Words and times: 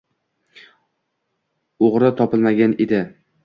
O‘g‘ri 1.91 2.13
topilmagan 2.23 2.77
edi 2.87 3.07